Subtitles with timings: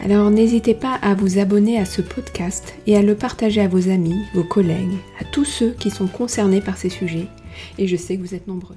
[0.00, 3.88] Alors n'hésitez pas à vous abonner à ce podcast et à le partager à vos
[3.88, 7.28] amis, vos collègues, à tous ceux qui sont concernés par ces sujets.
[7.78, 8.76] Et je sais que vous êtes nombreux.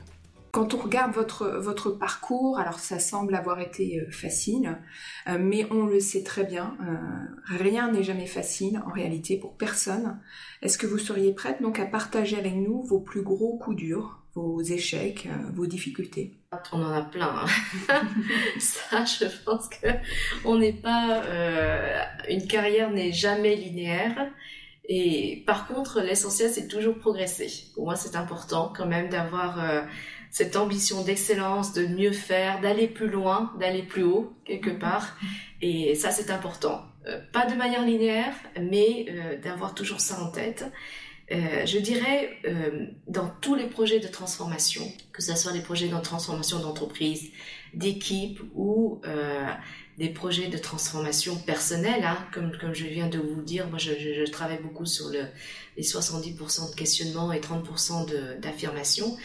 [0.52, 4.80] Quand on regarde votre, parcours, alors ça semble avoir été euh, facile,
[5.28, 9.56] euh, mais on le sait très bien, euh, rien n'est jamais facile en réalité pour
[9.56, 10.20] personne.
[10.64, 14.19] Est-ce que vous seriez prête donc à partager avec nous vos plus gros coups durs?
[14.34, 16.38] Vos échecs, euh, vos difficultés
[16.72, 17.44] On en a plein.
[17.90, 18.02] Hein.
[18.60, 19.88] Ça, je pense que
[20.46, 21.24] on n'est pas.
[21.26, 24.32] Euh, une carrière n'est jamais linéaire.
[24.92, 27.48] Et par contre, l'essentiel, c'est toujours progresser.
[27.76, 29.82] Pour moi, c'est important quand même d'avoir euh,
[30.32, 35.16] cette ambition d'excellence, de mieux faire, d'aller plus loin, d'aller plus haut quelque part.
[35.62, 36.86] Et ça, c'est important.
[37.34, 40.66] pas de manière linéaire, mais d'avoir toujours ça en tête.
[41.32, 45.88] Euh, je dirais, euh, dans tous les projets de transformation, que ce soit les projets
[45.88, 47.30] de transformation d'entreprise,
[47.76, 49.48] d'équipe ou euh,
[50.00, 53.92] des projets de transformation personnelle, hein, comme, comme je viens de vous dire, moi je,
[53.92, 55.26] je, je travaille beaucoup sur le,
[55.78, 59.16] les 70% de questionnement et 30% d'affirmation.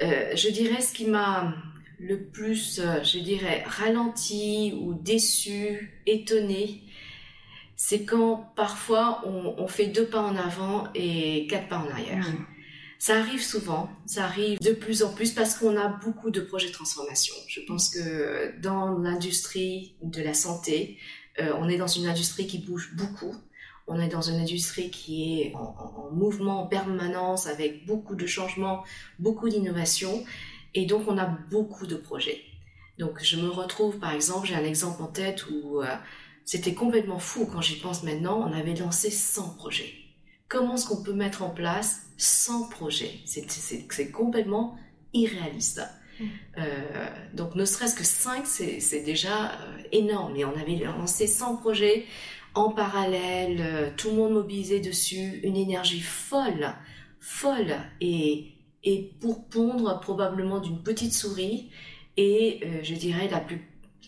[0.00, 1.54] Euh, je dirais ce qui m'a
[1.98, 6.82] le plus, je dirais, ralenti ou déçu, étonné,
[7.76, 12.26] c'est quand parfois on, fait deux pas en avant et quatre pas en arrière.
[12.98, 16.68] Ça arrive souvent, ça arrive de plus en plus parce qu'on a beaucoup de projets
[16.68, 17.34] de transformation.
[17.46, 20.96] Je pense que dans l'industrie de la santé,
[21.38, 23.34] euh, on est dans une industrie qui bouge beaucoup.
[23.86, 28.84] On est dans une industrie qui est en, mouvement en permanence avec beaucoup de changements,
[29.18, 30.24] beaucoup d'innovations.
[30.74, 32.40] Et donc, on a beaucoup de projets.
[32.98, 35.94] Donc, je me retrouve, par exemple, j'ai un exemple en tête où euh,
[36.46, 38.40] c'était complètement fou quand j'y pense maintenant.
[38.48, 39.92] On avait lancé 100 projets.
[40.48, 43.10] Comment est-ce qu'on peut mettre en place 100 projets?
[43.26, 44.78] C'est complètement
[45.12, 45.82] irréaliste.
[46.20, 46.24] Mm.
[46.58, 50.36] Euh, donc ne serait-ce que 5, c'est déjà euh, énorme.
[50.36, 52.04] Et on avait lancé 100 projets
[52.54, 56.74] en parallèle, euh, tout le monde mobilisé dessus, une énergie folle,
[57.18, 58.52] folle, et,
[58.84, 61.70] et pour pondre probablement d'une petite souris,
[62.16, 63.60] et je dirais la plus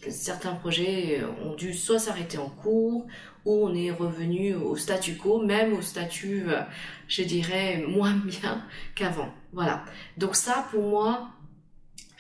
[0.09, 3.07] certains projets euh, ont dû soit s'arrêter en cours
[3.45, 6.61] ou on est revenu au statu quo, même au statut, euh,
[7.09, 8.65] je dirais, moins bien
[8.95, 9.33] qu'avant.
[9.53, 9.85] Voilà.
[10.17, 11.31] Donc ça, pour moi,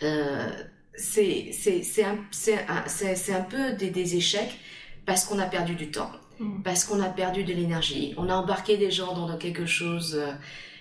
[0.02, 0.50] euh,
[0.94, 1.52] c'est
[2.02, 2.16] un,
[2.68, 4.58] un, un peu des, des échecs
[5.06, 6.10] parce qu'on a perdu du temps,
[6.40, 6.62] mm.
[6.62, 8.14] parce qu'on a perdu de l'énergie.
[8.16, 10.32] On a embarqué des gens dans quelque chose euh,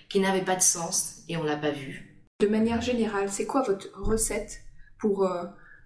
[0.10, 2.16] qui n'avait pas de sens et on l'a pas vu.
[2.40, 4.62] De manière générale, c'est quoi votre recette
[5.00, 5.28] pour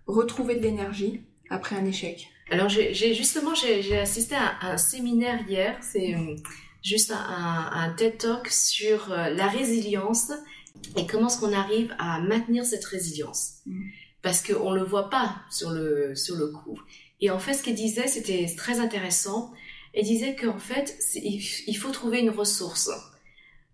[0.08, 5.78] retrouver de l'énergie après un échec Alors j'ai justement j'ai assisté à un séminaire hier,
[5.82, 6.36] c'est euh,
[6.84, 10.32] juste un, un, TED Talk sur euh, la résilience
[10.98, 13.82] et comment est-ce qu'on arrive à maintenir cette résilience mm.
[14.22, 16.80] parce qu'on le voit pas sur le sur le coup.
[17.22, 19.54] Et en fait, ce qu'il disait, c'était très intéressant.
[19.94, 22.90] Il disait qu'en fait, il faut trouver une ressource.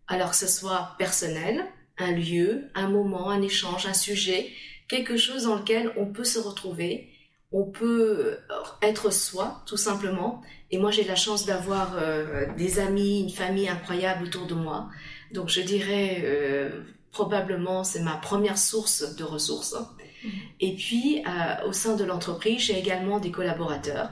[0.07, 1.65] Alors que ce soit personnel,
[1.97, 4.51] un lieu, un moment, un échange, un sujet,
[4.87, 7.09] quelque chose dans lequel on peut se retrouver,
[7.51, 8.35] on peut euh,
[8.81, 10.41] être soi, tout simplement.
[10.71, 14.89] Et moi, j'ai la chance d'avoir euh, des amis, une famille incroyable autour de moi.
[15.33, 16.81] Donc, je dirais, euh,
[17.11, 19.75] probablement, c'est ma première source de ressources.
[19.75, 20.29] Mm-hmm.
[20.59, 21.23] Et puis,
[21.65, 24.09] au sein de l'entreprise, j'ai également des collaborateurs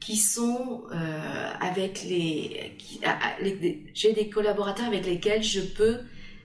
[0.00, 0.82] qui sont
[1.60, 2.76] avec les,
[3.40, 6.00] les j'ai des collaborateurs avec lesquels je peux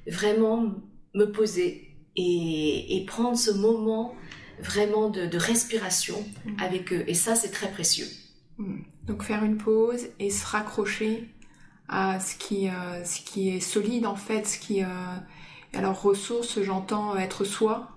[0.08, 0.76] vraiment
[1.14, 1.89] me poser
[2.19, 4.16] et, prendre ce moment
[4.62, 6.62] vraiment de, respiration mm.
[6.62, 7.04] avec eux.
[7.07, 8.07] Et ça, c'est très précieux.
[8.57, 8.81] Mm.
[9.07, 11.30] Donc faire une pause et se raccrocher
[11.88, 14.83] à ce qui, euh, ce qui est solide en fait, ce qui...
[14.83, 14.88] Euh,
[15.74, 17.92] alors ressources, j'entends être soi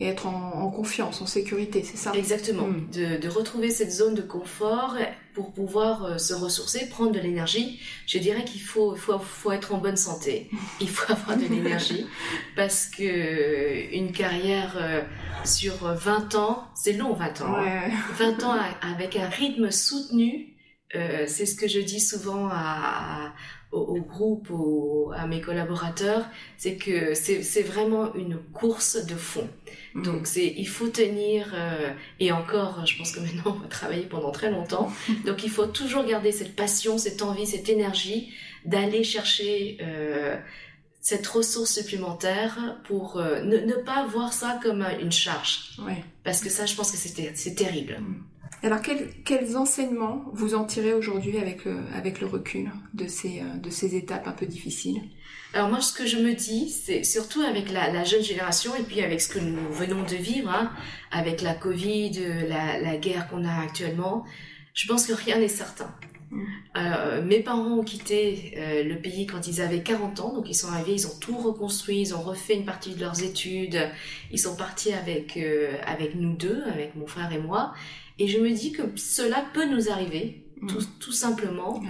[0.00, 2.12] et être en, confiance, en sécurité, c'est ça?
[2.14, 2.68] Exactement.
[2.68, 3.18] Mm.
[3.20, 4.96] De, retrouver cette zone de confort
[5.34, 7.80] pour pouvoir euh, se ressourcer, prendre de l'énergie.
[8.06, 10.50] Je dirais qu'il faut, faut, faut, être en bonne santé.
[10.80, 12.06] Il faut avoir de l'énergie
[12.54, 15.02] parce que euh, une carrière euh,
[15.44, 17.56] sur 20 ans, c'est long 20 ans.
[18.18, 18.38] 20 hein.
[18.44, 20.54] ans avec un rythme soutenu.
[20.92, 23.32] c'est ce que je dis souvent à,
[23.72, 24.50] au, groupe,
[25.14, 26.24] à mes collaborateurs,
[26.56, 29.48] c'est que c'est vraiment une course de fond.
[29.94, 30.02] Mm.
[30.02, 34.04] Donc c'est il faut tenir euh, et encore, je pense que maintenant on va travailler
[34.04, 34.90] pendant très longtemps.
[35.26, 38.32] Donc il faut toujours garder cette passion, cette envie, cette énergie
[38.64, 40.36] d'aller chercher euh,
[41.00, 45.76] cette ressource supplémentaire pour euh, ne, ne, pas voir ça comme une charge.
[45.86, 46.04] Ouais.
[46.24, 47.98] Parce que ça, je pense que c'est terrible.
[48.00, 48.24] Mm.
[48.62, 53.56] Alors, quels, enseignements vous en tirez aujourd'hui avec le, avec le recul de ces, euh,
[53.58, 55.00] de ces étapes un peu difficiles?
[55.54, 59.00] Alors moi, ce que je me dis, c'est surtout avec la, jeune génération et puis
[59.00, 60.72] avec ce que nous venons de vivre, hein,
[61.12, 62.18] avec la Covid,
[62.48, 64.24] la, la guerre qu'on a actuellement,
[64.74, 65.94] je pense que rien n'est certain.
[66.30, 66.44] Mm.
[66.76, 70.54] Euh, mes parents ont quitté euh, le pays quand ils avaient 40 ans, donc ils
[70.54, 73.88] sont arrivés, ils ont tout reconstruit, ils ont refait une partie de leurs études,
[74.32, 75.38] ils sont partis avec,
[75.86, 77.72] avec nous deux, avec mon frère et moi,
[78.18, 80.68] et je me dis que cela peut nous arriver, mm.
[80.98, 81.82] tout, simplement,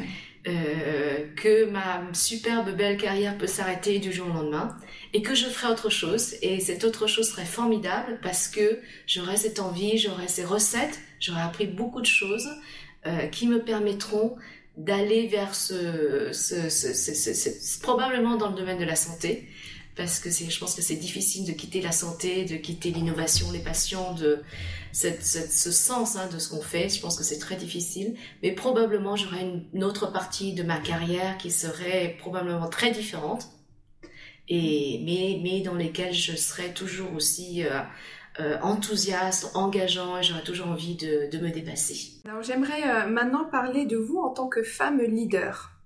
[0.47, 4.77] euh, que ma superbe belle carrière peut s'arrêter du jour au lendemain
[5.13, 6.35] et que je ferai autre chose.
[6.43, 11.41] Et cette autre chose serait formidable parce que j'aurai cette envie, j'aurai ces recettes, j'aurai
[11.41, 12.49] appris beaucoup de choses
[13.07, 14.37] euh, qui me permettront
[14.77, 19.49] d'aller vers ce, ce, ce, probablement dans le domaine de la santé
[19.99, 23.59] parce que je pense que c'est difficile de quitter la santé, de quitter l'innovation, les
[23.59, 24.39] de
[24.93, 26.89] ce sens hein, de ce qu'on fait.
[26.89, 28.15] Je pense que c'est très difficile,
[28.45, 29.43] mais probablement j'aurais
[29.75, 33.49] une, autre partie de ma carrière qui serait probablement très différente,
[34.49, 37.81] mais dans lesquelles je serais toujours aussi euh,
[38.39, 42.21] euh, enthousiaste, engageant, et j'aurais toujours envie de, de me dépasser.
[42.25, 45.78] Alors j'aimerais euh, maintenant parler de vous en tant que femme leader.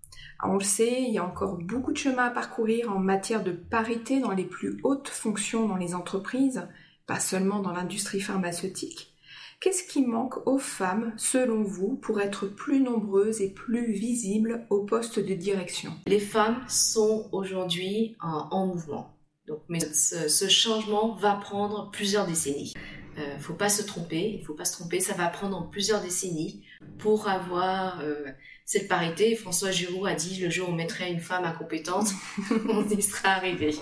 [0.44, 3.52] On le sait, il y a encore beaucoup de chemin à parcourir en matière de
[3.52, 6.68] parité dans les plus hautes fonctions dans les entreprises,
[7.06, 9.12] pas seulement dans l'industrie pharmaceutique.
[9.60, 14.82] Qu'est-ce qui manque aux femmes, selon vous, pour être plus nombreuses et plus visibles au
[14.82, 15.92] poste de direction?
[16.08, 19.16] Les femmes sont aujourd'hui en, mouvement.
[19.46, 22.74] Donc, mais ce, changement va prendre plusieurs décennies.
[23.16, 25.70] Il euh, ne faut pas se tromper, il faut pas se tromper, ça va prendre
[25.70, 26.64] plusieurs décennies
[26.98, 28.24] pour avoir euh,
[28.64, 29.34] cette parité.
[29.36, 32.08] François Giroud a dit le jour où on mettrait une femme incompétente,
[32.68, 33.74] on y sera arrivé.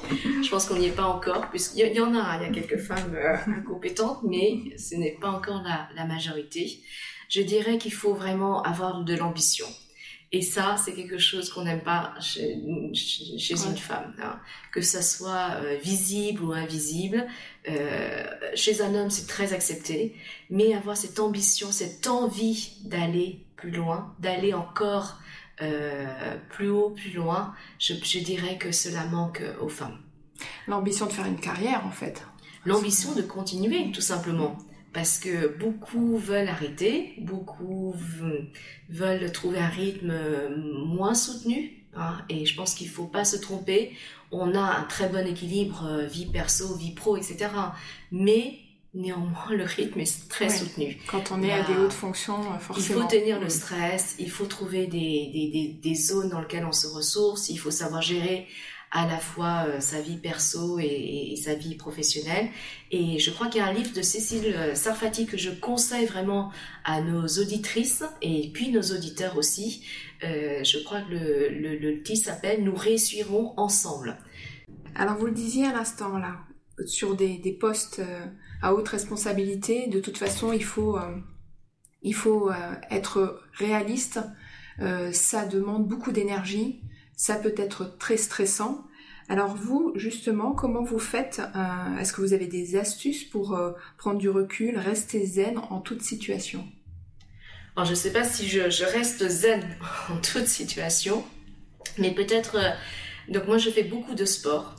[0.43, 2.81] Je pense qu'on n'y est pas encore, puisqu'il y, en a, il y a quelques
[2.81, 6.81] femmes euh, incompétentes, mais ce n'est pas encore la, majorité.
[7.29, 9.67] Je dirais qu'il faut vraiment avoir de l'ambition.
[10.33, 14.39] Et ça, c'est quelque chose qu'on n'aime pas chez, une femme, hein.
[14.71, 17.27] que ça soit euh, visible ou invisible.
[17.69, 18.25] Euh,
[18.55, 20.15] chez un homme, c'est très accepté,
[20.49, 25.19] mais avoir cette ambition, cette envie d'aller plus loin, d'aller encore
[25.63, 29.99] euh, plus haut, plus loin, je, dirais que cela manque aux femmes.
[30.69, 32.25] L'ambition de faire une carrière, en fait.
[32.65, 34.57] L'ambition de continuer, tout simplement.
[34.93, 37.95] Parce que beaucoup veulent arrêter, beaucoup
[38.89, 40.13] veulent trouver un rythme
[40.57, 41.77] moins soutenu.
[41.95, 43.93] Hein, et je pense qu'il ne faut pas se tromper.
[44.31, 47.49] On a un très bon équilibre euh, vie perso, vie pro, etc.
[48.13, 48.61] Mais
[48.93, 50.99] Néanmoins, le rythme est très soutenu.
[51.07, 53.01] Quand on est à des hautes fonctions, forcément.
[53.01, 56.73] Il faut tenir le stress, il faut trouver des, des, des, zones dans lesquelles on
[56.73, 58.49] se ressource, il faut savoir gérer
[58.91, 62.49] à la fois euh, sa vie perso et, sa vie professionnelle.
[62.91, 66.07] Et je crois qu'il y a un livre de Cécile euh, Sarfati que je conseille
[66.07, 66.51] vraiment
[66.85, 69.85] à nos auditrices et puis nos auditeurs aussi.
[70.25, 74.19] Euh, je crois que le, le, titre s'appelle Nous réussirons ensemble.
[74.97, 76.41] Alors vous le disiez à l'instant là,
[76.87, 78.03] sur des, des postes
[78.61, 80.99] à haute responsabilité, de toute façon, il faut,
[82.03, 82.51] il faut
[82.91, 84.21] être réaliste.
[85.13, 86.83] Ça demande beaucoup d'énergie.
[87.21, 88.83] Ça peut être très stressant.
[89.29, 91.43] Alors vous, justement, comment vous faites
[92.01, 93.61] Est-ce que vous avez des astuces pour
[93.99, 96.67] prendre du recul, rester zen en toute situation?
[97.77, 99.63] Alors je ne sais pas si je, reste zen
[100.11, 101.23] en toute situation,
[101.99, 102.57] mais peut-être...
[103.29, 104.77] donc moi, je fais beaucoup de sport.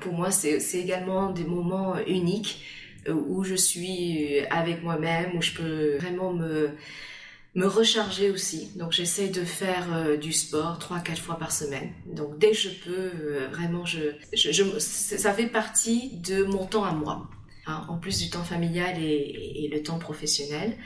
[0.00, 2.60] pour moi, c'est également des moments uniques
[3.06, 6.70] euh, où je suis avec moi-même, où je peux vraiment me,
[7.54, 8.70] me recharger aussi.
[8.76, 11.92] Donc j'essaie de faire euh, du sport trois quatre fois par semaine.
[12.06, 14.00] Donc dès que je peux, euh, vraiment, je,
[14.32, 17.28] je, ça fait partie de mon temps à moi,
[17.66, 20.76] hein, en plus du temps familial et, et, le temps professionnel.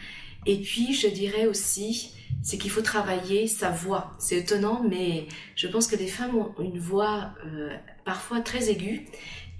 [0.46, 4.16] Et puis, je dirais aussi, c'est qu'il faut travailler sa voix.
[4.18, 9.06] C'est étonnant, mais je pense que les femmes ont une voix euh, parfois très aiguë.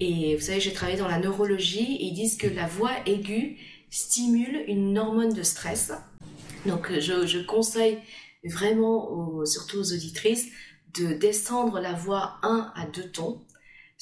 [0.01, 3.59] Et vous savez, j'ai travaillé dans la neurologie et ils disent que la voix aiguë
[3.91, 5.93] stimule une hormone de stress.
[6.67, 7.99] Donc, je, je conseille
[8.45, 10.49] vraiment, surtout aux auditrices,
[10.99, 13.41] de descendre la voix un à deux tons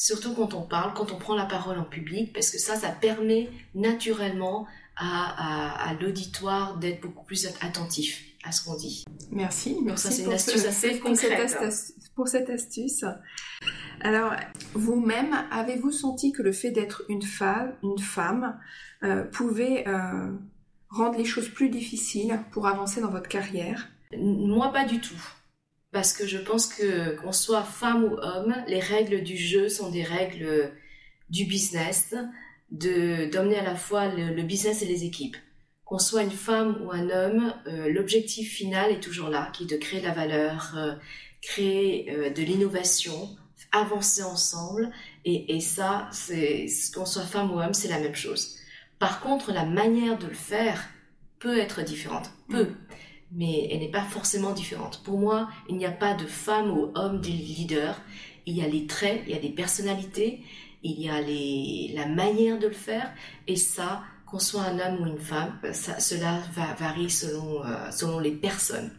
[0.00, 2.88] surtout quand on parle, quand on prend la parole en public, parce que ça, ça
[2.88, 9.04] permet naturellement à, l'auditoire d'être beaucoup plus attentif à ce qu'on dit.
[9.30, 11.58] Merci, merci c'est une astuce assez concrète.
[12.14, 13.04] Pour cette astuce.
[14.00, 14.32] Alors,
[14.74, 18.58] vous-même, avez-vous senti que le fait d'être une femme, une femme
[19.02, 20.32] euh, pouvait euh,
[20.90, 25.20] rendre les choses plus difficiles pour avancer dans votre carrière Moi, pas du tout
[25.92, 29.90] parce que je pense que qu'on soit femme ou homme, les règles du jeu sont
[29.90, 30.72] des règles
[31.30, 32.14] du business,
[32.70, 35.36] de d'emmener à la fois le, business et les équipes.
[35.84, 39.66] Qu'on soit une femme ou un homme, euh, l'objectif final est toujours là, qui est
[39.66, 40.94] de créer de la valeur, euh,
[41.42, 43.28] créer euh, de l'innovation,
[43.72, 44.90] avancer ensemble.
[45.24, 48.59] Et, et ça, c'est qu'on soit femme ou homme, c'est la même chose.
[49.00, 50.88] Par contre, la manière de le faire
[51.40, 52.68] peut être différente, peut
[53.32, 55.02] mais elle n'est pas forcément différente.
[55.04, 58.00] Pour moi, il n'y a pas de femme ou homme leader.
[58.46, 60.42] Il y a les traits, il y a des personnalités,
[60.82, 63.12] il y a les, la manière de le faire,
[63.46, 67.90] et ça, qu'on soit un homme ou une femme, ça, cela va, varie selon, euh,
[67.90, 68.90] selon les personnes.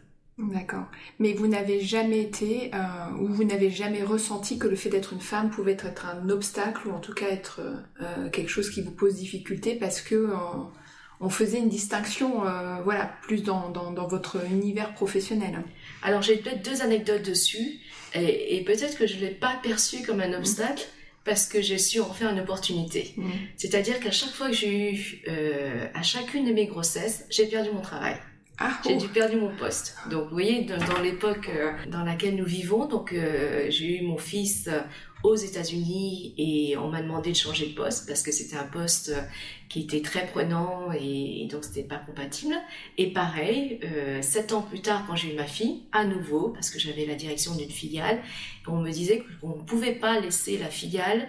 [0.41, 0.85] D'accord.
[1.19, 2.77] Mais vous n'avez jamais été, euh,
[3.19, 6.87] ou vous n'avez jamais ressenti que le fait d'être une femme pouvait être un obstacle,
[6.87, 7.61] ou en tout cas être
[8.01, 10.29] euh, quelque chose qui vous pose difficulté, parce que
[11.21, 15.63] on faisait une distinction, euh, voilà, plus dans, dans, votre univers professionnel?
[16.01, 17.79] Alors j'ai peut-être deux anecdotes dessus,
[18.15, 20.85] et, peut-être que je ne l'ai pas perçu comme un obstacle.
[21.23, 23.13] Parce que j'ai su en faire une opportunité.
[23.15, 23.29] Mmh.
[23.55, 27.69] C'est-à-dire qu'à chaque fois que j'ai eu, euh, à chacune de mes grossesses, j'ai perdu
[27.71, 28.15] mon travail.
[28.59, 29.95] Ah, j'ai dû perdu mon poste.
[30.11, 33.15] Donc, vous voyez, dans, l'époque euh, dans laquelle nous vivons, donc
[33.69, 34.69] j'ai eu mon fils
[35.23, 39.13] aux États-Unis et on m'a demandé de changer de poste parce que c'était un poste
[39.69, 42.55] qui était très prenant et, donc c'était pas compatible.
[42.97, 46.69] Et pareil, euh, sept ans plus tard, quand j'ai eu ma fille, à nouveau, parce
[46.69, 48.21] que j'avais la direction d'une filiale,
[48.67, 51.27] on me disait qu'on ne pouvait pas laisser la filiale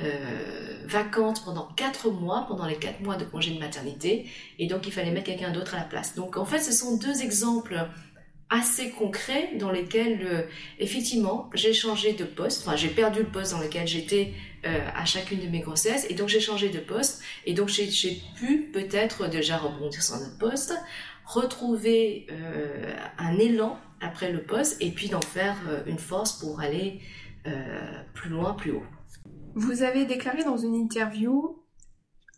[0.00, 4.26] euh, vacante pendant quatre mois, pendant les quatre mois de congé de maternité,
[4.58, 6.14] et donc il fallait mettre quelqu'un d'autre à la place.
[6.14, 7.76] Donc en fait, ce sont deux exemples
[8.50, 10.42] assez concrets dans lesquels, euh,
[10.78, 14.32] effectivement, j'ai changé de poste, enfin j'ai perdu le poste dans lequel j'étais
[14.66, 18.22] euh, à chacune de mes grossesses, et donc j'ai changé de poste, et donc j'ai
[18.36, 20.74] pu peut-être déjà rebondir sur notre poste,
[21.24, 27.00] retrouver euh, un élan après le poste, et puis d'en faire une force pour aller
[28.14, 28.82] plus loin, plus haut.
[29.54, 31.62] Vous avez déclaré dans une interview,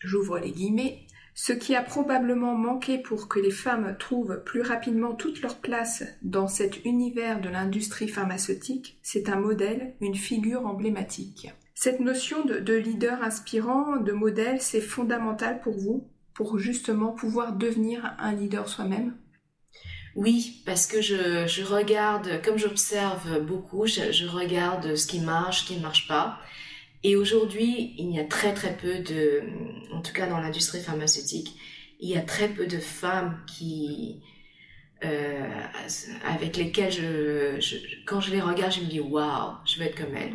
[0.01, 5.15] j'ouvre les guillemets, ce qui a probablement manqué pour que les femmes trouvent plus rapidement
[5.15, 11.49] toute leur place dans cet univers de l'industrie pharmaceutique, c'est un modèle, une figure emblématique.
[11.75, 18.15] Cette notion de, leader inspirant, de modèle, c'est fondamental pour vous, pour justement pouvoir devenir
[18.19, 19.15] un leader soi-même?
[20.15, 25.77] Oui, parce que je, regarde, comme j'observe beaucoup, je, regarde ce qui marche, ce qui
[25.77, 26.39] ne marche pas.
[27.03, 29.43] Et aujourd'hui, il y a très très peu de,
[29.93, 31.57] en tout cas dans l'industrie pharmaceutique,
[32.01, 34.23] il y a très peu de femmes qui,
[35.05, 35.49] euh,
[36.27, 37.77] avec lesquelles je,
[38.07, 40.35] quand je les regarde, je me dis waouh, je veux être comme elles.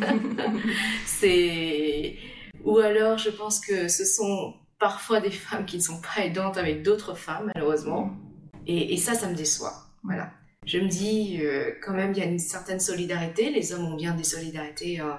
[1.06, 2.16] c'est
[2.64, 6.56] ou alors je pense que ce sont parfois des femmes qui ne sont pas aidantes
[6.56, 8.16] avec d'autres femmes malheureusement.
[8.66, 9.88] Et, ça, ça me déçoit.
[10.04, 10.30] Voilà.
[10.66, 13.50] Je me dis euh, quand même il y a une certaine solidarité.
[13.50, 15.00] Les hommes ont bien des solidarités.
[15.00, 15.14] Euh,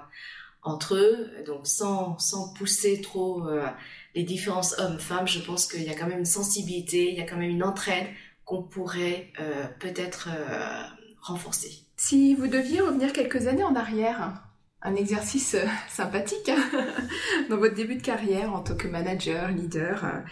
[0.64, 3.68] entre eux, donc sans, sans pousser trop euh,
[4.16, 7.26] les différences hommes-femmes, je pense qu'il y a quand même une sensibilité, il y a
[7.26, 8.08] quand même une entraide
[8.46, 10.84] qu'on pourrait euh, peut-être euh,
[11.22, 11.72] renforcer.
[11.98, 14.42] Si vous deviez revenir quelques années en arrière,
[14.82, 15.56] un exercice
[15.90, 16.90] sympathique hein,
[17.50, 20.24] dans votre début de carrière en tant que manager, leader,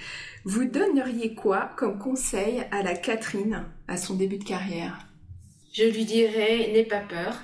[0.44, 5.08] vous donneriez quoi comme conseil à la Catherine à son début de carrière?
[5.74, 7.38] Je lui dirais, n'aie pas peur,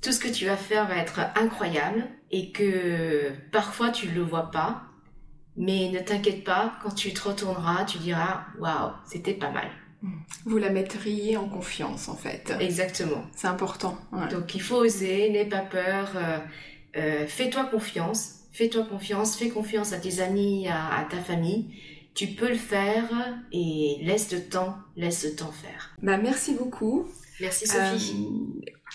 [0.00, 4.22] tout ce que tu vas faire va être incroyable et que parfois tu ne le
[4.22, 4.82] vois pas.
[5.56, 9.68] Mais ne t'inquiète pas, quand tu te retourneras, tu diras waouh, c'était pas mal.
[10.46, 12.54] Vous la mettriez en confiance en fait.
[12.60, 13.22] Exactement.
[13.34, 13.98] C'est important.
[14.30, 16.38] Donc il faut oser, n'aie pas peur, euh,
[16.96, 21.66] euh, fais-toi confiance, fais-toi confiance, fais confiance à tes amis, à, ta famille.
[22.14, 23.08] Tu peux le faire
[23.52, 25.94] et laisse le temps, laisse le temps faire.
[26.02, 27.08] Bah merci beaucoup.
[27.40, 28.26] Merci Sophie.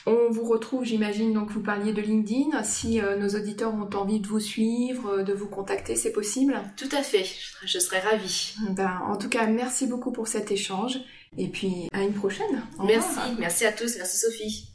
[0.07, 2.63] Euh, On vous retrouve, j'imagine, donc vous parliez de LinkedIn.
[2.63, 6.62] Si euh, nos auditeurs ont envie de vous suivre, euh, de vous contacter, c'est possible?
[6.77, 7.25] Tout à fait,
[7.65, 8.53] je serais ravie.
[8.72, 11.00] Ben, en tout cas, merci beaucoup pour cet échange.
[11.38, 12.62] Et puis, à une prochaine.
[12.84, 14.75] merci, merci à tous, merci Sophie.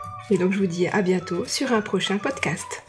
[0.31, 2.83] Et donc je vous dis à bientôt sur un prochain podcast.